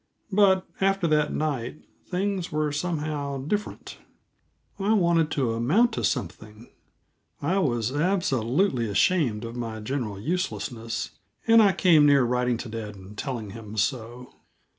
[0.31, 3.99] But after that night, things were somehow different.
[4.79, 6.71] I wanted to amount to something;
[7.39, 11.11] I was absolutely ashamed of my general uselessness,
[11.45, 14.33] and I came near writing to dad and telling him so.